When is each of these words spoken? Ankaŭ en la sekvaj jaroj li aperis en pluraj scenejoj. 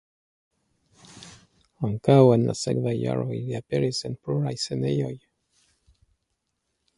Ankaŭ 1.87 2.15
en 2.37 2.45
la 2.47 2.55
sekvaj 2.61 2.93
jaroj 2.95 3.29
li 3.37 3.59
aperis 3.61 4.01
en 4.11 4.17
pluraj 4.23 4.55
scenejoj. 4.65 5.13